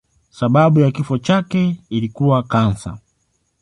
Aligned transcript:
Sababu 0.29 0.79
ya 0.79 0.91
kifo 0.91 1.17
chake 1.17 1.81
ilikuwa 1.89 2.43
kansa. 2.43 2.97